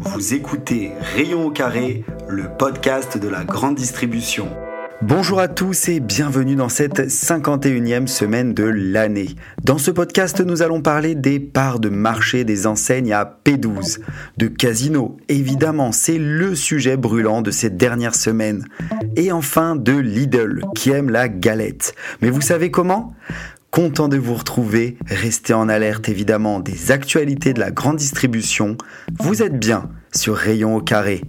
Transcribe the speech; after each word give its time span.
Vous 0.00 0.34
écoutez 0.34 0.92
Rayon 1.14 1.46
au 1.46 1.50
carré, 1.50 2.04
le 2.28 2.44
podcast 2.58 3.16
de 3.16 3.28
la 3.28 3.44
grande 3.44 3.76
distribution. 3.76 4.48
Bonjour 5.02 5.38
à 5.38 5.48
tous 5.48 5.88
et 5.88 6.00
bienvenue 6.00 6.56
dans 6.56 6.68
cette 6.68 7.00
51e 7.00 8.06
semaine 8.06 8.54
de 8.54 8.64
l'année. 8.64 9.36
Dans 9.62 9.78
ce 9.78 9.90
podcast, 9.90 10.40
nous 10.40 10.62
allons 10.62 10.80
parler 10.80 11.14
des 11.14 11.38
parts 11.38 11.78
de 11.78 11.90
marché 11.90 12.44
des 12.44 12.66
enseignes 12.66 13.12
à 13.12 13.38
P12, 13.44 14.00
de 14.36 14.46
Casino, 14.48 15.16
évidemment, 15.28 15.92
c'est 15.92 16.18
le 16.18 16.54
sujet 16.54 16.96
brûlant 16.96 17.42
de 17.42 17.50
ces 17.50 17.70
dernières 17.70 18.16
semaines. 18.16 18.64
Et 19.16 19.30
enfin 19.30 19.76
de 19.76 19.92
Lidl, 19.92 20.62
qui 20.74 20.90
aime 20.90 21.10
la 21.10 21.28
galette. 21.28 21.94
Mais 22.20 22.30
vous 22.30 22.40
savez 22.40 22.70
comment? 22.70 23.14
Content 23.74 24.06
de 24.06 24.18
vous 24.18 24.34
retrouver, 24.34 24.96
restez 25.04 25.52
en 25.52 25.68
alerte 25.68 26.08
évidemment 26.08 26.60
des 26.60 26.92
actualités 26.92 27.52
de 27.52 27.58
la 27.58 27.72
grande 27.72 27.96
distribution. 27.96 28.76
Vous 29.18 29.42
êtes 29.42 29.58
bien 29.58 29.90
sur 30.14 30.36
Rayon 30.36 30.76
au 30.76 30.80
carré. 30.80 31.22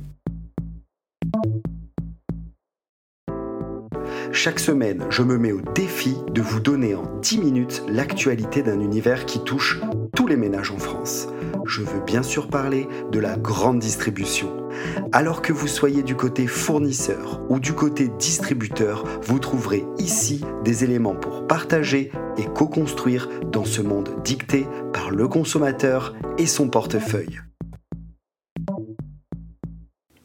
Chaque 4.31 4.59
semaine, 4.59 5.03
je 5.09 5.23
me 5.23 5.39
mets 5.39 5.53
au 5.53 5.61
défi 5.73 6.17
de 6.31 6.41
vous 6.43 6.59
donner 6.59 6.93
en 6.93 7.19
10 7.19 7.39
minutes 7.39 7.83
l'actualité 7.87 8.61
d'un 8.61 8.79
univers 8.79 9.25
qui 9.25 9.43
touche 9.43 9.81
tous 10.15 10.27
les 10.27 10.37
ménages 10.37 10.69
en 10.69 10.77
France. 10.77 11.27
Je 11.65 11.81
veux 11.81 12.01
bien 12.01 12.21
sûr 12.21 12.47
parler 12.49 12.87
de 13.11 13.17
la 13.17 13.37
grande 13.37 13.79
distribution. 13.79 14.55
Alors 15.11 15.41
que 15.41 15.51
vous 15.51 15.67
soyez 15.67 16.03
du 16.03 16.15
côté 16.15 16.45
fournisseur 16.45 17.41
ou 17.49 17.59
du 17.59 17.73
côté 17.73 18.07
distributeur, 18.19 19.03
vous 19.23 19.39
trouverez 19.39 19.83
ici 19.97 20.41
des 20.63 20.83
éléments 20.83 21.15
pour 21.15 21.47
partager 21.47 22.11
et 22.37 22.45
co-construire 22.45 23.29
dans 23.51 23.65
ce 23.65 23.81
monde 23.81 24.09
dicté 24.23 24.67
par 24.93 25.11
le 25.11 25.27
consommateur 25.27 26.15
et 26.37 26.45
son 26.45 26.69
portefeuille. 26.69 27.41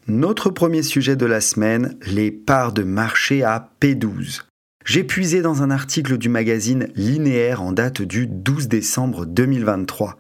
Notre 0.07 0.51
premier 0.51 0.83
sujet 0.83 1.15
de 1.15 1.27
la 1.27 1.41
semaine, 1.41 1.97
les 2.05 2.33
parts 2.33 2.73
de 2.73 2.83
marché 2.83 3.45
à 3.45 3.71
P12. 3.81 4.43
J'ai 4.85 5.05
puisé 5.05 5.41
dans 5.41 5.63
un 5.63 5.71
article 5.71 6.19
du 6.19 6.29
magazine 6.29 6.89
Linéaire 6.97 7.63
en 7.63 7.71
date 7.71 8.03
du 8.03 8.27
12 8.27 8.67
décembre 8.67 9.27
2023. 9.27 10.17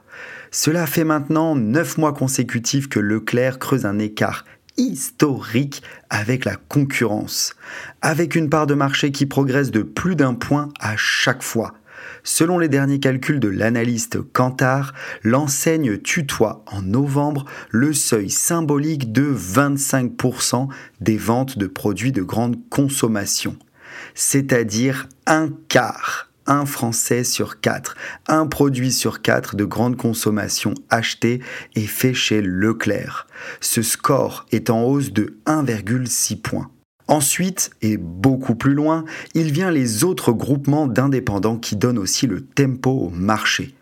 Cela 0.52 0.86
fait 0.86 1.04
maintenant 1.04 1.56
9 1.56 1.98
mois 1.98 2.12
consécutifs 2.12 2.88
que 2.88 3.00
Leclerc 3.00 3.58
creuse 3.58 3.84
un 3.84 3.98
écart 3.98 4.44
historique 4.76 5.82
avec 6.08 6.44
la 6.44 6.56
concurrence, 6.56 7.54
avec 8.00 8.34
une 8.34 8.48
part 8.48 8.66
de 8.66 8.74
marché 8.74 9.12
qui 9.12 9.26
progresse 9.26 9.70
de 9.70 9.82
plus 9.82 10.14
d'un 10.14 10.34
point 10.34 10.68
à 10.78 10.96
chaque 10.96 11.42
fois. 11.42 11.74
Selon 12.22 12.58
les 12.58 12.68
derniers 12.68 13.00
calculs 13.00 13.40
de 13.40 13.48
l'analyste 13.48 14.20
Kantar, 14.32 14.92
l'enseigne 15.22 15.98
tutoie 15.98 16.64
en 16.66 16.82
novembre 16.82 17.44
le 17.70 17.92
seuil 17.92 18.30
symbolique 18.30 19.12
de 19.12 19.34
25% 19.34 20.68
des 21.00 21.16
ventes 21.16 21.58
de 21.58 21.66
produits 21.66 22.12
de 22.12 22.22
grande 22.22 22.56
consommation, 22.68 23.56
c'est-à-dire 24.14 25.08
un 25.26 25.48
quart 25.68 26.30
un 26.46 26.66
Français 26.66 27.22
sur 27.22 27.60
quatre, 27.60 27.96
un 28.26 28.46
produit 28.46 28.92
sur 28.92 29.22
quatre 29.22 29.54
de 29.54 29.64
grande 29.64 29.96
consommation 29.96 30.74
acheté 30.88 31.40
est 31.76 31.86
fait 31.86 32.14
chez 32.14 32.42
Leclerc. 32.42 33.28
Ce 33.60 33.82
score 33.82 34.46
est 34.50 34.68
en 34.68 34.82
hausse 34.82 35.12
de 35.12 35.38
1,6 35.46 36.40
points. 36.40 36.70
Ensuite, 37.10 37.72
et 37.82 37.96
beaucoup 37.96 38.54
plus 38.54 38.72
loin, 38.72 39.04
il 39.34 39.50
vient 39.50 39.72
les 39.72 40.04
autres 40.04 40.30
groupements 40.30 40.86
d'indépendants 40.86 41.56
qui 41.56 41.74
donnent 41.74 41.98
aussi 41.98 42.28
le 42.28 42.40
tempo 42.40 42.90
au 42.90 43.10
marché. 43.10 43.74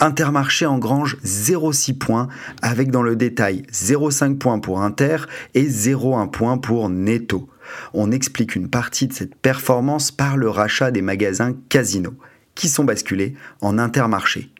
Intermarché 0.00 0.66
engrange 0.66 1.16
0,6 1.24 1.96
points 1.96 2.28
avec 2.60 2.90
dans 2.90 3.00
le 3.02 3.16
détail 3.16 3.62
0,5 3.72 4.36
points 4.36 4.58
pour 4.58 4.82
Inter 4.82 5.16
et 5.54 5.64
0,1 5.64 6.30
point 6.30 6.58
pour 6.58 6.90
Netto. 6.90 7.48
On 7.94 8.12
explique 8.12 8.54
une 8.54 8.68
partie 8.68 9.06
de 9.06 9.14
cette 9.14 9.34
performance 9.34 10.10
par 10.10 10.36
le 10.36 10.50
rachat 10.50 10.90
des 10.90 11.00
magasins 11.00 11.56
Casino, 11.70 12.12
qui 12.54 12.68
sont 12.68 12.84
basculés 12.84 13.32
en 13.62 13.78
Intermarché. 13.78 14.50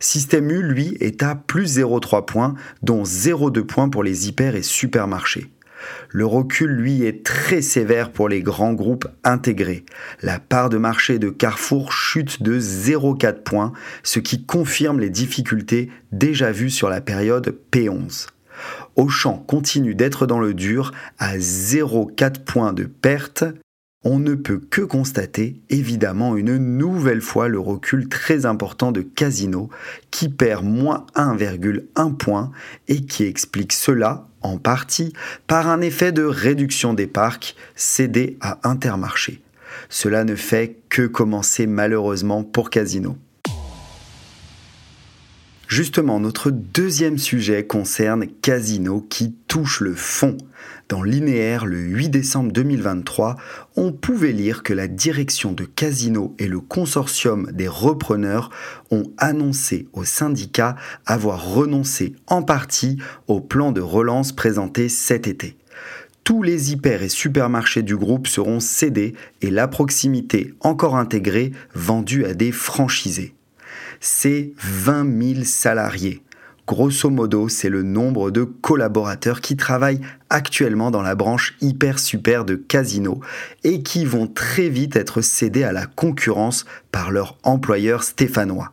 Système 0.00 0.50
U, 0.50 0.62
lui, 0.62 0.96
est 1.00 1.22
à 1.22 1.34
plus 1.34 1.78
0,3 1.78 2.24
points, 2.24 2.54
dont 2.82 3.02
0,2 3.02 3.60
points 3.62 3.90
pour 3.90 4.02
les 4.02 4.26
hyper 4.26 4.56
et 4.56 4.62
supermarchés. 4.62 5.50
Le 6.10 6.26
recul, 6.26 6.70
lui, 6.70 7.04
est 7.04 7.24
très 7.24 7.62
sévère 7.62 8.12
pour 8.12 8.28
les 8.28 8.42
grands 8.42 8.72
groupes 8.72 9.08
intégrés. 9.24 9.84
La 10.22 10.38
part 10.38 10.68
de 10.68 10.78
marché 10.78 11.18
de 11.18 11.30
Carrefour 11.30 11.92
chute 11.92 12.42
de 12.42 12.58
0,4 12.58 13.42
points, 13.42 13.72
ce 14.02 14.18
qui 14.18 14.44
confirme 14.44 15.00
les 15.00 15.10
difficultés 15.10 15.90
déjà 16.12 16.52
vues 16.52 16.70
sur 16.70 16.88
la 16.88 17.00
période 17.00 17.56
P11. 17.72 18.28
Auchan 18.96 19.38
continue 19.46 19.94
d'être 19.94 20.26
dans 20.26 20.38
le 20.38 20.54
dur 20.54 20.92
à 21.18 21.36
0,4 21.36 22.44
points 22.44 22.72
de 22.72 22.84
perte. 22.84 23.44
On 24.06 24.18
ne 24.18 24.34
peut 24.34 24.58
que 24.58 24.82
constater 24.82 25.62
évidemment 25.70 26.36
une 26.36 26.58
nouvelle 26.58 27.22
fois 27.22 27.48
le 27.48 27.58
recul 27.58 28.08
très 28.08 28.44
important 28.44 28.92
de 28.92 29.00
Casino 29.00 29.70
qui 30.10 30.28
perd 30.28 30.64
moins 30.64 31.06
1,1 31.16 32.14
point 32.14 32.52
et 32.86 33.00
qui 33.06 33.24
explique 33.24 33.72
cela 33.72 34.28
en 34.44 34.58
partie 34.58 35.12
par 35.46 35.68
un 35.68 35.80
effet 35.80 36.12
de 36.12 36.22
réduction 36.22 36.94
des 36.94 37.06
parcs 37.06 37.56
cédés 37.74 38.36
à 38.40 38.58
Intermarché. 38.68 39.42
Cela 39.88 40.24
ne 40.24 40.36
fait 40.36 40.76
que 40.88 41.06
commencer 41.06 41.66
malheureusement 41.66 42.44
pour 42.44 42.70
Casino. 42.70 43.16
Justement, 45.74 46.20
notre 46.20 46.52
deuxième 46.52 47.18
sujet 47.18 47.66
concerne 47.66 48.28
Casino 48.28 49.04
qui 49.10 49.34
touche 49.48 49.80
le 49.80 49.96
fond. 49.96 50.36
Dans 50.88 51.02
Linéaire, 51.02 51.66
le 51.66 51.78
8 51.78 52.10
décembre 52.10 52.52
2023, 52.52 53.34
on 53.74 53.90
pouvait 53.90 54.30
lire 54.30 54.62
que 54.62 54.72
la 54.72 54.86
direction 54.86 55.50
de 55.50 55.64
Casino 55.64 56.32
et 56.38 56.46
le 56.46 56.60
consortium 56.60 57.50
des 57.50 57.66
repreneurs 57.66 58.50
ont 58.92 59.02
annoncé 59.18 59.88
au 59.92 60.04
syndicat 60.04 60.76
avoir 61.06 61.44
renoncé 61.44 62.14
en 62.28 62.42
partie 62.42 62.98
au 63.26 63.40
plan 63.40 63.72
de 63.72 63.80
relance 63.80 64.30
présenté 64.30 64.88
cet 64.88 65.26
été. 65.26 65.56
Tous 66.22 66.44
les 66.44 66.70
hyper 66.70 67.02
et 67.02 67.08
supermarchés 67.08 67.82
du 67.82 67.96
groupe 67.96 68.28
seront 68.28 68.60
cédés 68.60 69.14
et 69.42 69.50
la 69.50 69.66
proximité 69.66 70.54
encore 70.60 70.94
intégrée 70.94 71.50
vendue 71.74 72.24
à 72.26 72.34
des 72.34 72.52
franchisés. 72.52 73.34
C'est 74.06 74.52
20 74.58 75.34
000 75.34 75.44
salariés. 75.44 76.22
Grosso 76.66 77.08
modo, 77.08 77.48
c'est 77.48 77.70
le 77.70 77.82
nombre 77.82 78.30
de 78.30 78.44
collaborateurs 78.44 79.40
qui 79.40 79.56
travaillent 79.56 80.02
actuellement 80.28 80.90
dans 80.90 81.00
la 81.00 81.14
branche 81.14 81.56
hyper 81.62 81.98
super 81.98 82.44
de 82.44 82.54
Casino 82.54 83.20
et 83.62 83.82
qui 83.82 84.04
vont 84.04 84.26
très 84.26 84.68
vite 84.68 84.94
être 84.96 85.22
cédés 85.22 85.64
à 85.64 85.72
la 85.72 85.86
concurrence 85.86 86.66
par 86.92 87.12
leur 87.12 87.38
employeur 87.44 88.02
stéphanois. 88.02 88.72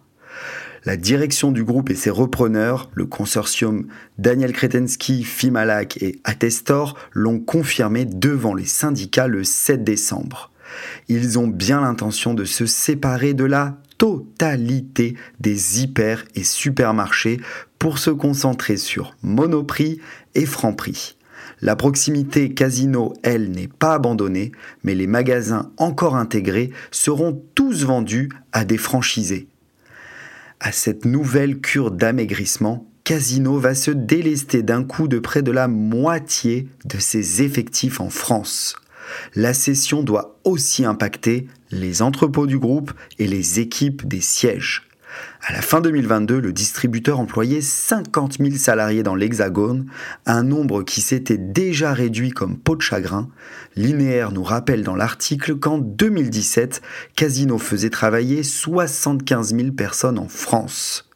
La 0.83 0.97
direction 0.97 1.53
du 1.53 1.63
groupe 1.63 1.91
et 1.91 1.95
ses 1.95 2.09
repreneurs, 2.09 2.89
le 2.93 3.05
consortium 3.05 3.87
Daniel 4.17 4.51
Kretensky, 4.51 5.23
Fimalac 5.23 5.95
et 6.03 6.19
Atestor, 6.25 6.97
l'ont 7.13 7.39
confirmé 7.39 8.03
devant 8.03 8.53
les 8.53 8.65
syndicats 8.65 9.27
le 9.27 9.45
7 9.45 9.81
décembre. 9.85 10.51
Ils 11.07 11.39
ont 11.39 11.47
bien 11.47 11.81
l'intention 11.81 12.33
de 12.33 12.43
se 12.43 12.65
séparer 12.65 13.33
de 13.33 13.45
la 13.45 13.77
totalité 14.01 15.13
des 15.39 15.83
hyper 15.83 16.25
et 16.33 16.43
supermarchés 16.43 17.39
pour 17.77 17.99
se 17.99 18.09
concentrer 18.09 18.77
sur 18.77 19.15
Monoprix 19.21 19.99
et 20.33 20.47
Franprix. 20.47 21.17
La 21.61 21.75
proximité 21.75 22.51
casino, 22.55 23.13
elle, 23.21 23.51
n'est 23.51 23.67
pas 23.67 23.93
abandonnée, 23.93 24.53
mais 24.83 24.95
les 24.95 25.05
magasins 25.05 25.71
encore 25.77 26.15
intégrés 26.15 26.71
seront 26.89 27.43
tous 27.53 27.83
vendus 27.85 28.29
à 28.53 28.65
des 28.65 28.79
franchisés. 28.79 29.47
À 30.59 30.71
cette 30.71 31.05
nouvelle 31.05 31.59
cure 31.59 31.91
d'amaigrissement, 31.91 32.87
Casino 33.03 33.59
va 33.59 33.75
se 33.75 33.91
délester 33.91 34.63
d'un 34.63 34.83
coup 34.83 35.07
de 35.07 35.19
près 35.19 35.43
de 35.43 35.51
la 35.51 35.67
moitié 35.67 36.67
de 36.85 36.97
ses 36.97 37.43
effectifs 37.43 38.01
en 38.01 38.09
France 38.09 38.77
la 39.35 39.53
cession 39.53 40.03
doit 40.03 40.39
aussi 40.43 40.85
impacter 40.85 41.47
les 41.71 42.01
entrepôts 42.01 42.47
du 42.47 42.59
groupe 42.59 42.91
et 43.19 43.27
les 43.27 43.59
équipes 43.59 44.07
des 44.07 44.21
sièges. 44.21 44.83
À 45.43 45.53
la 45.53 45.61
fin 45.61 45.81
2022, 45.81 46.39
le 46.39 46.53
distributeur 46.53 47.19
employait 47.19 47.61
50 47.61 48.37
000 48.39 48.55
salariés 48.55 49.03
dans 49.03 49.15
l'Hexagone, 49.15 49.87
un 50.25 50.43
nombre 50.43 50.83
qui 50.83 51.01
s'était 51.01 51.37
déjà 51.37 51.93
réduit 51.93 52.31
comme 52.31 52.57
peau 52.57 52.75
de 52.75 52.81
chagrin. 52.81 53.27
Linéaire 53.75 54.31
nous 54.31 54.43
rappelle 54.43 54.83
dans 54.83 54.95
l'article 54.95 55.55
qu'en 55.55 55.79
2017, 55.79 56.81
Casino 57.15 57.57
faisait 57.57 57.89
travailler 57.89 58.43
75 58.43 59.55
000 59.55 59.71
personnes 59.71 60.19
en 60.19 60.27
France. 60.27 61.10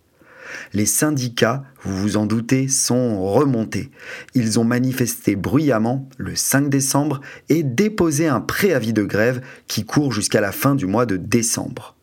Les 0.74 0.86
syndicats, 0.86 1.63
vous 1.84 1.96
vous 1.96 2.18
en 2.18 2.25
doutez, 2.25 2.68
sont 2.68 3.24
remontés. 3.31 3.92
Ils 4.34 4.60
ont 4.60 4.63
manifesté 4.63 5.36
bruyamment 5.36 6.10
le 6.18 6.36
5 6.36 6.69
décembre 6.69 7.22
et 7.50 7.63
déposé 7.63 8.28
un 8.28 8.42
préavis 8.42 8.94
de 8.94 9.04
grève 9.04 9.42
qui 9.68 9.86
court 9.86 10.12
jusqu'à 10.12 10.42
la 10.42 10.52
fin 10.52 10.75
du 10.75 10.86
mois 10.86 11.06
de 11.06 11.18
décembre. 11.18 11.96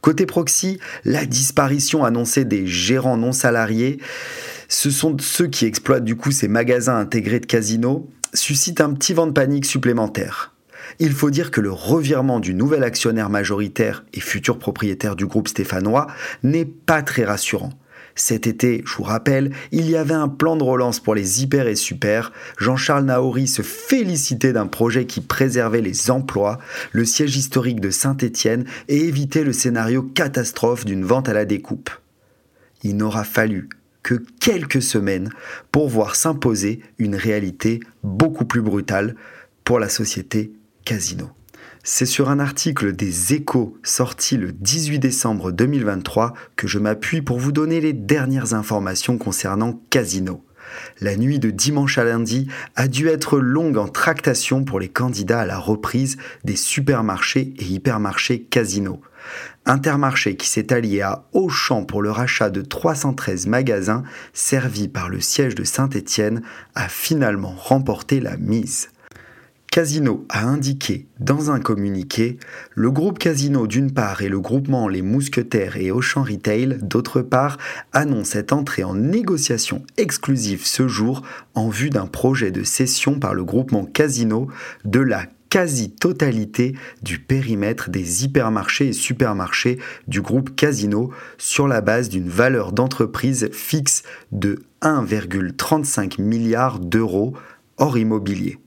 Côté 0.00 0.26
proxy, 0.26 0.78
la 1.04 1.24
disparition 1.26 2.04
annoncée 2.04 2.44
des 2.44 2.66
gérants 2.66 3.16
non 3.16 3.32
salariés 3.32 3.98
Ce 4.68 4.90
sont 4.90 5.16
ceux 5.18 5.46
qui 5.46 5.64
exploitent 5.64 6.04
du 6.04 6.16
coup 6.16 6.32
ces 6.32 6.48
magasins 6.48 6.96
intégrés 6.96 7.40
de 7.40 7.46
casinos, 7.46 8.08
suscitent 8.34 8.80
un 8.80 8.92
petit 8.92 9.14
vent 9.14 9.26
de 9.26 9.32
panique 9.32 9.66
supplémentaire. 9.66 10.54
Il 10.98 11.12
faut 11.12 11.30
dire 11.30 11.50
que 11.50 11.60
le 11.60 11.70
revirement 11.70 12.40
du 12.40 12.54
nouvel 12.54 12.84
actionnaire 12.84 13.30
majoritaire 13.30 14.04
et 14.12 14.20
futur 14.20 14.58
propriétaire 14.58 15.16
du 15.16 15.26
groupe 15.26 15.48
stéphanois 15.48 16.06
n'est 16.42 16.64
pas 16.64 17.02
très 17.02 17.24
rassurant. 17.24 17.72
Cet 18.14 18.46
été, 18.46 18.82
je 18.86 18.94
vous 18.96 19.02
rappelle, 19.02 19.52
il 19.72 19.88
y 19.88 19.96
avait 19.96 20.14
un 20.14 20.28
plan 20.28 20.56
de 20.56 20.64
relance 20.64 21.00
pour 21.00 21.14
les 21.14 21.42
hyper 21.42 21.68
et 21.68 21.76
super. 21.76 22.32
Jean-Charles 22.58 23.04
Naori 23.04 23.46
se 23.46 23.62
félicitait 23.62 24.52
d'un 24.52 24.66
projet 24.66 25.06
qui 25.06 25.20
préservait 25.20 25.80
les 25.80 26.10
emplois, 26.10 26.58
le 26.92 27.04
siège 27.04 27.36
historique 27.36 27.80
de 27.80 27.90
Saint-Étienne 27.90 28.64
et 28.88 29.06
évitait 29.06 29.44
le 29.44 29.52
scénario 29.52 30.02
catastrophe 30.02 30.84
d'une 30.84 31.04
vente 31.04 31.28
à 31.28 31.32
la 31.32 31.44
découpe. 31.44 31.90
Il 32.82 32.96
n'aura 32.96 33.24
fallu 33.24 33.68
que 34.02 34.14
quelques 34.40 34.82
semaines 34.82 35.30
pour 35.72 35.88
voir 35.88 36.16
s'imposer 36.16 36.80
une 36.98 37.14
réalité 37.14 37.80
beaucoup 38.02 38.44
plus 38.44 38.62
brutale 38.62 39.14
pour 39.64 39.78
la 39.78 39.88
société 39.88 40.52
Casino. 40.84 41.30
C'est 41.82 42.04
sur 42.04 42.28
un 42.28 42.40
article 42.40 42.92
des 42.92 43.32
Échos 43.32 43.78
sorti 43.82 44.36
le 44.36 44.52
18 44.52 44.98
décembre 44.98 45.50
2023 45.50 46.34
que 46.54 46.68
je 46.68 46.78
m'appuie 46.78 47.22
pour 47.22 47.38
vous 47.38 47.52
donner 47.52 47.80
les 47.80 47.94
dernières 47.94 48.52
informations 48.52 49.16
concernant 49.16 49.80
Casino. 49.88 50.44
La 51.00 51.16
nuit 51.16 51.38
de 51.38 51.50
dimanche 51.50 51.96
à 51.96 52.04
lundi 52.04 52.48
a 52.76 52.86
dû 52.86 53.08
être 53.08 53.38
longue 53.38 53.78
en 53.78 53.88
tractation 53.88 54.62
pour 54.62 54.78
les 54.78 54.90
candidats 54.90 55.40
à 55.40 55.46
la 55.46 55.58
reprise 55.58 56.18
des 56.44 56.54
supermarchés 56.54 57.54
et 57.58 57.64
hypermarchés 57.64 58.42
Casino. 58.42 59.00
Intermarché 59.64 60.36
qui 60.36 60.48
s'est 60.48 60.74
allié 60.74 61.00
à 61.00 61.24
Auchan 61.32 61.84
pour 61.84 62.02
le 62.02 62.10
rachat 62.10 62.50
de 62.50 62.60
313 62.60 63.46
magasins 63.46 64.02
servis 64.34 64.88
par 64.88 65.08
le 65.08 65.20
siège 65.20 65.54
de 65.54 65.64
Saint-Étienne 65.64 66.42
a 66.74 66.90
finalement 66.90 67.54
remporté 67.56 68.20
la 68.20 68.36
mise. 68.36 68.90
Casino 69.72 70.26
a 70.30 70.44
indiqué 70.46 71.06
dans 71.20 71.52
un 71.52 71.60
communiqué 71.60 72.38
le 72.74 72.90
groupe 72.90 73.20
Casino 73.20 73.68
d'une 73.68 73.92
part 73.92 74.20
et 74.20 74.28
le 74.28 74.40
groupement 74.40 74.88
Les 74.88 75.00
Mousquetaires 75.00 75.76
et 75.76 75.92
Auchan 75.92 76.24
Retail 76.24 76.78
d'autre 76.82 77.22
part 77.22 77.56
annoncent 77.92 78.36
être 78.36 78.52
entré 78.52 78.82
en 78.82 78.94
négociation 78.94 79.84
exclusive 79.96 80.66
ce 80.66 80.88
jour 80.88 81.22
en 81.54 81.68
vue 81.68 81.90
d'un 81.90 82.06
projet 82.06 82.50
de 82.50 82.64
cession 82.64 83.20
par 83.20 83.32
le 83.32 83.44
groupement 83.44 83.84
Casino 83.84 84.48
de 84.84 84.98
la 84.98 85.26
quasi-totalité 85.50 86.74
du 87.04 87.20
périmètre 87.20 87.90
des 87.90 88.24
hypermarchés 88.24 88.88
et 88.88 88.92
supermarchés 88.92 89.78
du 90.08 90.20
groupe 90.20 90.56
Casino 90.56 91.12
sur 91.38 91.68
la 91.68 91.80
base 91.80 92.08
d'une 92.08 92.28
valeur 92.28 92.72
d'entreprise 92.72 93.48
fixe 93.52 94.02
de 94.32 94.64
1,35 94.82 96.20
milliard 96.20 96.80
d'euros 96.80 97.34
hors 97.76 97.96
immobilier 97.96 98.58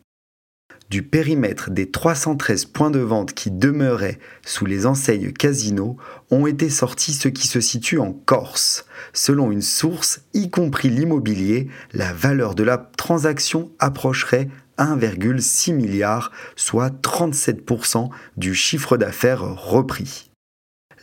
du 0.94 1.02
périmètre 1.02 1.72
des 1.72 1.90
313 1.90 2.66
points 2.66 2.92
de 2.92 3.00
vente 3.00 3.34
qui 3.34 3.50
demeuraient 3.50 4.20
sous 4.46 4.68
les 4.68 4.86
enseignes 4.86 5.34
Casino 5.34 5.98
ont 6.30 6.46
été 6.46 6.70
sortis 6.70 7.14
ceux 7.14 7.32
qui 7.32 7.48
se 7.48 7.60
situent 7.62 7.98
en 7.98 8.14
Corse. 8.14 8.86
Selon 9.12 9.52
une 9.52 9.64
source, 9.64 10.22
y 10.36 10.52
compris 10.52 10.92
l'immobilier, 10.92 11.68
la 11.94 12.14
valeur 12.14 12.54
de 12.54 12.62
la 12.62 12.78
transaction 12.78 13.72
approcherait 13.80 14.50
1,6 14.78 15.74
milliard, 15.74 16.32
soit 16.56 16.92
37% 17.02 18.10
du 18.38 18.54
chiffre 18.54 18.96
d'affaires 18.96 19.42
repris. 19.42 20.30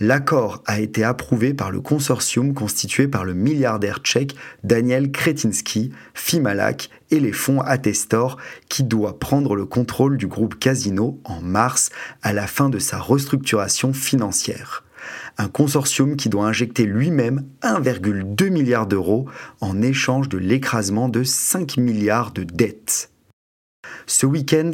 L'accord 0.02 0.62
a 0.64 0.81
été 0.81 1.05
approuvé 1.05 1.52
par 1.52 1.70
le 1.70 1.82
consortium 1.82 2.55
constitué 2.55 3.06
par 3.06 3.26
le 3.26 3.35
milliardaire 3.35 3.99
tchèque 3.99 4.35
Daniel 4.64 5.12
Kretinsky, 5.12 5.93
Fimalak 6.14 6.88
et 7.11 7.20
les 7.20 7.32
fonds 7.32 7.61
Atestor 7.61 8.38
qui 8.70 8.82
doit 8.82 9.19
prendre 9.19 9.55
le 9.55 9.67
contrôle 9.67 10.17
du 10.17 10.26
groupe 10.26 10.58
Casino 10.58 11.20
en 11.25 11.43
mars 11.43 11.91
à 12.23 12.32
la 12.32 12.47
fin 12.47 12.70
de 12.70 12.79
sa 12.79 12.99
restructuration 12.99 13.93
financière. 13.93 14.85
Un 15.37 15.49
consortium 15.49 16.17
qui 16.17 16.31
doit 16.31 16.47
injecter 16.47 16.85
lui-même 16.85 17.44
1,2 17.62 18.49
milliard 18.49 18.87
d'euros 18.87 19.26
en 19.61 19.82
échange 19.82 20.31
de 20.31 20.38
l'écrasement 20.38 21.11
de 21.11 21.25
5 21.25 21.76
milliards 21.76 22.32
de 22.32 22.44
dettes. 22.44 23.11
Ce 24.07 24.27
week-end, 24.27 24.71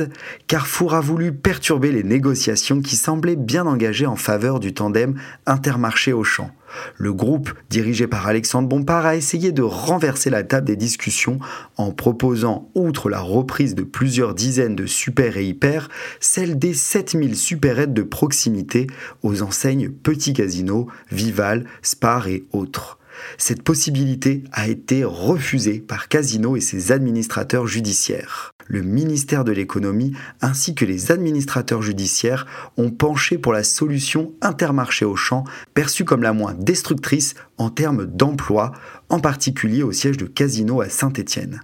Carrefour 0.47 0.95
a 0.95 1.01
voulu 1.01 1.33
perturber 1.33 1.93
les 1.93 2.03
négociations 2.03 2.81
qui 2.81 2.97
semblaient 2.97 3.37
bien 3.37 3.67
engagées 3.67 4.07
en 4.07 4.17
faveur 4.17 4.61
du 4.61 4.75
tandem 4.75 5.15
Intermarché-Auchan. 5.47 6.51
Le 6.97 7.13
groupe, 7.13 7.53
dirigé 7.71 8.07
par 8.07 8.27
Alexandre 8.27 8.69
Bompard, 8.69 9.07
a 9.07 9.17
essayé 9.17 9.53
de 9.53 9.63
renverser 9.63 10.31
la 10.31 10.43
table 10.43 10.67
des 10.67 10.77
discussions 10.77 11.39
en 11.77 11.93
proposant, 11.93 12.71
outre 12.75 13.09
la 13.09 13.21
reprise 13.21 13.75
de 13.75 13.83
plusieurs 13.83 14.35
dizaines 14.35 14.77
de 14.77 14.87
super 14.87 15.37
et 15.37 15.47
hyper, 15.47 15.89
celle 16.21 16.59
des 16.59 16.75
7000 16.75 17.37
supérettes 17.37 17.95
de 17.95 18.03
proximité 18.03 18.87
aux 19.23 19.43
enseignes 19.43 19.91
Petit 19.91 20.33
Casino, 20.33 20.89
Vival, 21.11 21.67
Spar 21.83 22.29
et 22.29 22.45
autres. 22.53 22.99
Cette 23.39 23.63
possibilité 23.63 24.45
a 24.53 24.69
été 24.69 25.05
refusée 25.05 25.81
par 25.81 26.09
Casino 26.09 26.57
et 26.57 26.61
ses 26.61 26.93
administrateurs 26.93 27.67
judiciaires. 27.67 28.53
Le 28.69 28.83
ministère 28.83 29.45
de 29.45 29.53
l'économie 29.53 30.13
ainsi 30.41 30.75
que 30.75 30.85
les 30.85 31.13
administrateurs 31.13 31.83
judiciaires 31.83 32.47
ont 32.77 32.91
penché 32.91 33.39
pour 33.39 33.53
la 33.53 33.63
solution 33.63 34.33
intermarché 34.43 35.05
au 35.05 35.17
champ, 35.17 35.45
perçue 35.75 36.05
comme 36.05 36.23
la 36.23 36.33
moins 36.33 36.55
destructrice 36.55 37.35
en 37.59 37.71
termes 37.71 38.07
d'emploi, 38.07 38.73
en 39.09 39.21
particulier 39.21 39.83
au 39.83 39.93
siège 39.93 40.17
de 40.17 40.27
Casino 40.27 40.81
à 40.81 40.89
Saint-Étienne. 40.89 41.61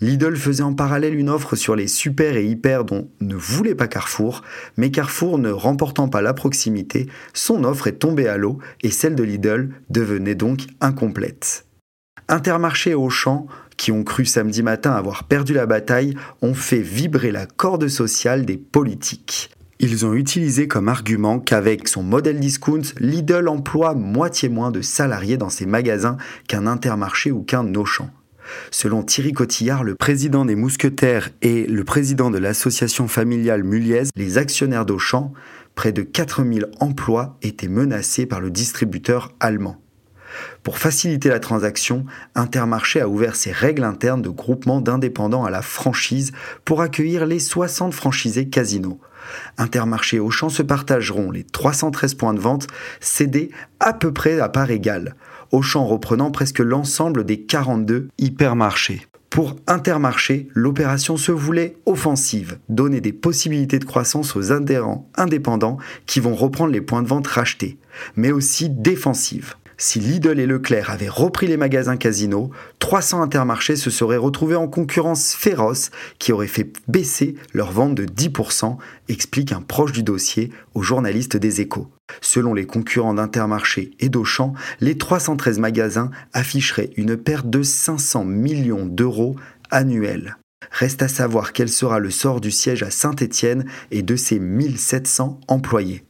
Lidl 0.00 0.36
faisait 0.36 0.62
en 0.62 0.74
parallèle 0.74 1.14
une 1.14 1.30
offre 1.30 1.56
sur 1.56 1.76
les 1.76 1.88
super 1.88 2.36
et 2.36 2.46
hyper 2.46 2.84
dont 2.84 3.08
ne 3.20 3.34
voulait 3.34 3.74
pas 3.74 3.88
Carrefour, 3.88 4.42
mais 4.76 4.90
Carrefour 4.90 5.38
ne 5.38 5.50
remportant 5.50 6.08
pas 6.08 6.22
la 6.22 6.34
proximité, 6.34 7.08
son 7.34 7.64
offre 7.64 7.86
est 7.86 7.98
tombée 7.98 8.28
à 8.28 8.36
l'eau 8.36 8.58
et 8.82 8.90
celle 8.90 9.14
de 9.14 9.22
Lidl 9.22 9.70
devenait 9.90 10.34
donc 10.34 10.66
incomplète. 10.80 11.66
Intermarché 12.28 12.90
et 12.90 12.94
Auchan, 12.94 13.46
qui 13.76 13.92
ont 13.92 14.04
cru 14.04 14.24
samedi 14.24 14.62
matin 14.62 14.92
avoir 14.92 15.24
perdu 15.24 15.52
la 15.52 15.66
bataille, 15.66 16.14
ont 16.42 16.54
fait 16.54 16.80
vibrer 16.80 17.32
la 17.32 17.46
corde 17.46 17.88
sociale 17.88 18.44
des 18.44 18.56
politiques. 18.56 19.50
Ils 19.82 20.04
ont 20.04 20.12
utilisé 20.12 20.68
comme 20.68 20.88
argument 20.88 21.40
qu'avec 21.40 21.88
son 21.88 22.02
modèle 22.02 22.38
discount, 22.38 22.82
Lidl 22.98 23.48
emploie 23.48 23.94
moitié 23.94 24.50
moins 24.50 24.70
de 24.70 24.82
salariés 24.82 25.38
dans 25.38 25.48
ses 25.48 25.64
magasins 25.64 26.18
qu'un 26.46 26.66
intermarché 26.66 27.32
ou 27.32 27.42
qu'un 27.42 27.74
Auchan. 27.74 28.10
Selon 28.70 29.02
Thierry 29.02 29.32
Cotillard, 29.32 29.84
le 29.84 29.94
président 29.94 30.44
des 30.44 30.54
Mousquetaires 30.56 31.30
et 31.42 31.66
le 31.66 31.84
président 31.84 32.30
de 32.30 32.38
l'association 32.38 33.08
familiale 33.08 33.64
Muliez, 33.64 34.04
les 34.16 34.38
actionnaires 34.38 34.86
d'Auchan, 34.86 35.32
près 35.74 35.92
de 35.92 36.02
4000 36.02 36.66
emplois 36.80 37.38
étaient 37.42 37.68
menacés 37.68 38.26
par 38.26 38.40
le 38.40 38.50
distributeur 38.50 39.32
allemand. 39.40 39.80
Pour 40.62 40.78
faciliter 40.78 41.28
la 41.28 41.40
transaction, 41.40 42.04
Intermarché 42.34 43.00
a 43.00 43.08
ouvert 43.08 43.36
ses 43.36 43.52
règles 43.52 43.84
internes 43.84 44.22
de 44.22 44.28
groupement 44.28 44.80
d'indépendants 44.80 45.44
à 45.44 45.50
la 45.50 45.62
franchise 45.62 46.32
pour 46.64 46.82
accueillir 46.82 47.26
les 47.26 47.38
60 47.38 47.94
franchisés 47.94 48.48
Casino. 48.48 49.00
Intermarché 49.58 50.16
et 50.16 50.20
Auchan 50.20 50.48
se 50.48 50.62
partageront 50.62 51.30
les 51.30 51.44
313 51.44 52.14
points 52.14 52.34
de 52.34 52.40
vente 52.40 52.66
cédés 53.00 53.50
à 53.78 53.92
peu 53.92 54.12
près 54.12 54.40
à 54.40 54.48
part 54.48 54.70
égale. 54.70 55.14
Auchan 55.52 55.86
reprenant 55.86 56.30
presque 56.30 56.60
l'ensemble 56.60 57.24
des 57.24 57.40
42 57.40 58.08
hypermarchés. 58.18 59.06
Pour 59.30 59.54
Intermarché, 59.68 60.48
l'opération 60.54 61.16
se 61.16 61.30
voulait 61.30 61.76
offensive, 61.86 62.58
donner 62.68 63.00
des 63.00 63.12
possibilités 63.12 63.78
de 63.78 63.84
croissance 63.84 64.34
aux 64.34 64.50
adhérents 64.50 65.08
indépendants 65.16 65.78
qui 66.06 66.18
vont 66.18 66.34
reprendre 66.34 66.72
les 66.72 66.80
points 66.80 67.02
de 67.02 67.08
vente 67.08 67.28
rachetés, 67.28 67.78
mais 68.16 68.32
aussi 68.32 68.68
défensive. 68.68 69.54
Si 69.82 69.98
Lidl 69.98 70.38
et 70.38 70.44
Leclerc 70.44 70.90
avaient 70.90 71.08
repris 71.08 71.46
les 71.46 71.56
magasins 71.56 71.96
Casino, 71.96 72.50
300 72.80 73.22
intermarchés 73.22 73.76
se 73.76 73.88
seraient 73.88 74.18
retrouvés 74.18 74.54
en 74.54 74.68
concurrence 74.68 75.32
féroce 75.32 75.90
qui 76.18 76.32
aurait 76.32 76.48
fait 76.48 76.70
baisser 76.86 77.34
leur 77.54 77.72
vente 77.72 77.94
de 77.94 78.04
10%, 78.04 78.76
explique 79.08 79.52
un 79.52 79.62
proche 79.62 79.92
du 79.92 80.02
dossier 80.02 80.50
aux 80.74 80.82
journalistes 80.82 81.38
des 81.38 81.62
échos. 81.62 81.90
Selon 82.20 82.52
les 82.52 82.66
concurrents 82.66 83.14
d'Intermarché 83.14 83.92
et 84.00 84.10
d'Auchan, 84.10 84.52
les 84.80 84.98
313 84.98 85.58
magasins 85.58 86.10
afficheraient 86.34 86.90
une 86.98 87.16
perte 87.16 87.48
de 87.48 87.62
500 87.62 88.26
millions 88.26 88.84
d'euros 88.84 89.34
annuels. 89.70 90.36
Reste 90.72 91.00
à 91.00 91.08
savoir 91.08 91.54
quel 91.54 91.70
sera 91.70 92.00
le 92.00 92.10
sort 92.10 92.42
du 92.42 92.50
siège 92.50 92.82
à 92.82 92.90
Saint-Étienne 92.90 93.64
et 93.90 94.02
de 94.02 94.14
ses 94.14 94.40
1700 94.40 95.40
employés. 95.48 96.04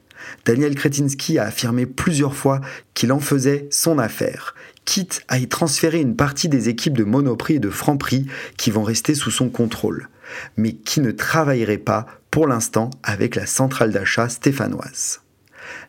Daniel 0.45 0.75
Kretinsky 0.75 1.39
a 1.39 1.47
affirmé 1.47 1.87
plusieurs 1.87 2.35
fois 2.35 2.61
qu'il 2.95 3.13
en 3.13 3.21
faisait 3.21 3.69
son 3.71 3.99
affaire, 3.99 4.55
quitte 4.85 5.23
à 5.29 5.39
y 5.39 5.49
transférer 5.49 6.01
une 6.01 6.17
partie 6.17 6.49
des 6.49 6.69
équipes 6.69 6.97
de 6.97 7.05
Monoprix 7.05 7.57
et 7.57 7.61
de 7.61 7.71
Franprix 7.71 8.27
qui 8.57 8.71
vont 8.71 8.83
rester 8.83 9.15
sous 9.15 9.31
son 9.31 9.49
contrôle, 9.49 10.09
mais 10.57 10.73
qui 10.73 11.01
ne 11.01 11.11
travaillerait 11.11 11.79
pas 11.79 12.07
pour 12.31 12.47
l'instant 12.47 12.91
avec 13.03 13.37
la 13.37 13.47
centrale 13.47 13.93
d'achat 13.93 14.29
stéphanoise. 14.29 15.21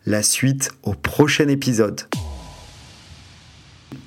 La 0.06 0.22
suite 0.22 0.70
au 0.82 0.94
prochain 0.94 1.48
épisode. 1.48 2.02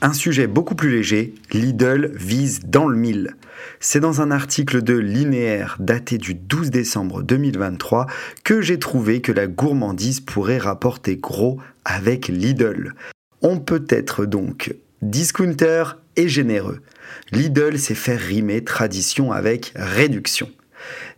Un 0.01 0.13
sujet 0.13 0.47
beaucoup 0.47 0.75
plus 0.75 0.91
léger, 0.91 1.33
Lidl 1.51 2.11
vise 2.15 2.61
dans 2.65 2.87
le 2.87 2.97
mille. 2.97 3.35
C'est 3.79 3.99
dans 3.99 4.21
un 4.21 4.31
article 4.31 4.81
de 4.81 4.93
Linéaire 4.93 5.77
daté 5.79 6.17
du 6.17 6.33
12 6.33 6.69
décembre 6.69 7.23
2023 7.23 8.07
que 8.43 8.61
j'ai 8.61 8.79
trouvé 8.79 9.21
que 9.21 9.31
la 9.31 9.47
gourmandise 9.47 10.19
pourrait 10.19 10.57
rapporter 10.57 11.17
gros 11.17 11.59
avec 11.85 12.27
Lidl. 12.27 12.93
On 13.41 13.59
peut 13.59 13.85
être 13.89 14.25
donc 14.25 14.75
discounter 15.01 15.83
et 16.15 16.27
généreux. 16.27 16.81
Lidl 17.31 17.77
sait 17.77 17.95
faire 17.95 18.19
rimer 18.19 18.63
tradition 18.63 19.31
avec 19.31 19.71
réduction. 19.75 20.49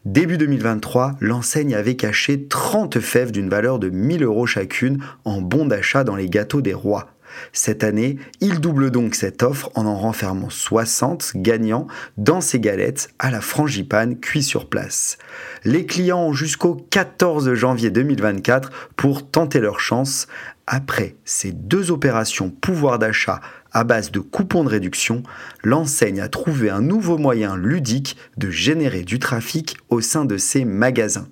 Début 0.05 0.37
2023, 0.37 1.17
l'enseigne 1.19 1.75
avait 1.75 1.95
caché 1.95 2.47
30 2.47 2.99
fèves 2.99 3.31
d'une 3.31 3.49
valeur 3.49 3.79
de 3.79 3.89
1000 3.89 4.23
euros 4.23 4.45
chacune 4.45 4.99
en 5.25 5.41
bons 5.41 5.65
d'achat 5.65 6.03
dans 6.05 6.15
les 6.15 6.29
gâteaux 6.29 6.61
des 6.61 6.73
rois. 6.73 7.16
Cette 7.53 7.83
année, 7.83 8.17
il 8.41 8.59
double 8.59 8.91
donc 8.91 9.15
cette 9.15 9.43
offre 9.43 9.71
en 9.75 9.85
en 9.85 9.97
renfermant 9.97 10.49
60 10.49 11.33
gagnants 11.35 11.87
dans 12.17 12.41
ses 12.41 12.59
galettes 12.59 13.09
à 13.19 13.31
la 13.31 13.41
frangipane 13.41 14.19
cuit 14.19 14.43
sur 14.43 14.69
place. 14.69 15.17
Les 15.63 15.85
clients 15.85 16.21
ont 16.21 16.33
jusqu'au 16.33 16.75
14 16.75 17.53
janvier 17.53 17.89
2024 17.89 18.71
pour 18.95 19.29
tenter 19.29 19.59
leur 19.59 19.79
chance. 19.79 20.27
Après 20.69 21.15
ces 21.23 21.53
deux 21.53 21.91
opérations 21.91 22.49
pouvoir 22.49 22.99
d'achat 22.99 23.39
à 23.71 23.83
base 23.83 24.11
de 24.11 24.19
coupons 24.19 24.63
de 24.63 24.69
réduction, 24.69 25.23
l'enseigne 25.63 26.19
a 26.19 26.29
trouvé 26.29 26.69
un 26.69 26.81
nouveau 26.81 27.17
moyen 27.17 27.55
ludique 27.55 28.17
de 28.37 28.49
générer 28.49 29.03
du 29.03 29.19
trafic 29.19 29.77
au 29.89 30.01
sein 30.01 30.25
de 30.25 30.37
ses 30.37 30.65
magasins. 30.65 31.27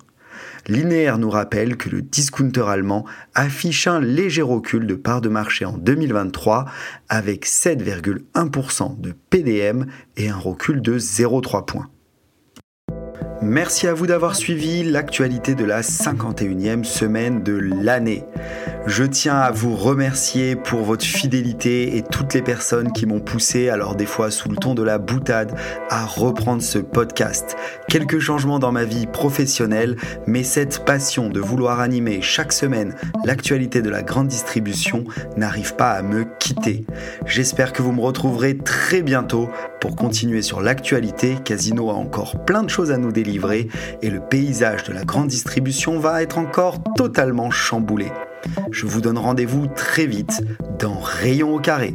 Linéaire 0.68 1.18
nous 1.18 1.30
rappelle 1.30 1.76
que 1.76 1.88
le 1.88 2.02
discounter 2.02 2.64
allemand 2.68 3.04
affiche 3.34 3.86
un 3.86 4.00
léger 4.00 4.42
recul 4.42 4.86
de 4.86 4.94
part 4.94 5.20
de 5.20 5.28
marché 5.28 5.64
en 5.64 5.76
2023 5.76 6.64
avec 7.08 7.46
7,1% 7.46 9.00
de 9.00 9.14
PDM 9.30 9.86
et 10.16 10.28
un 10.28 10.36
recul 10.36 10.82
de 10.82 10.98
0,3 10.98 11.64
points. 11.64 11.88
Merci 13.42 13.86
à 13.86 13.94
vous 13.94 14.06
d'avoir 14.06 14.34
suivi 14.34 14.82
l'actualité 14.82 15.54
de 15.54 15.64
la 15.64 15.82
51e 15.82 16.84
semaine 16.84 17.42
de 17.42 17.52
l'année. 17.52 18.24
Je 18.86 19.02
tiens 19.02 19.36
à 19.36 19.50
vous 19.50 19.74
remercier 19.74 20.54
pour 20.54 20.82
votre 20.82 21.04
fidélité 21.04 21.96
et 21.96 22.02
toutes 22.02 22.34
les 22.34 22.42
personnes 22.42 22.92
qui 22.92 23.04
m'ont 23.04 23.18
poussé, 23.18 23.68
alors 23.68 23.96
des 23.96 24.06
fois 24.06 24.30
sous 24.30 24.48
le 24.48 24.56
ton 24.56 24.76
de 24.76 24.84
la 24.84 24.98
boutade, 24.98 25.58
à 25.90 26.06
reprendre 26.06 26.62
ce 26.62 26.78
podcast. 26.78 27.56
Quelques 27.88 28.20
changements 28.20 28.60
dans 28.60 28.70
ma 28.70 28.84
vie 28.84 29.08
professionnelle, 29.08 29.96
mais 30.28 30.44
cette 30.44 30.84
passion 30.84 31.28
de 31.28 31.40
vouloir 31.40 31.80
animer 31.80 32.22
chaque 32.22 32.52
semaine 32.52 32.94
l'actualité 33.24 33.82
de 33.82 33.90
la 33.90 34.04
grande 34.04 34.28
distribution 34.28 35.02
n'arrive 35.36 35.74
pas 35.74 35.90
à 35.90 36.02
me 36.02 36.24
quitter. 36.38 36.86
J'espère 37.26 37.72
que 37.72 37.82
vous 37.82 37.90
me 37.90 38.00
retrouverez 38.00 38.56
très 38.56 39.02
bientôt 39.02 39.50
pour 39.80 39.96
continuer 39.96 40.42
sur 40.42 40.60
l'actualité. 40.60 41.38
Casino 41.44 41.90
a 41.90 41.94
encore 41.94 42.44
plein 42.44 42.62
de 42.62 42.70
choses 42.70 42.92
à 42.92 42.98
nous 42.98 43.10
délivrer 43.10 43.66
et 44.00 44.10
le 44.10 44.20
paysage 44.20 44.84
de 44.84 44.92
la 44.92 45.04
grande 45.04 45.26
distribution 45.26 45.98
va 45.98 46.22
être 46.22 46.38
encore 46.38 46.78
totalement 46.94 47.50
chamboulé. 47.50 48.12
Je 48.70 48.86
vous 48.86 49.00
donne 49.00 49.18
rendez-vous 49.18 49.66
très 49.66 50.06
vite 50.06 50.42
dans 50.78 50.98
Rayon 50.98 51.54
au 51.54 51.60
carré. 51.60 51.94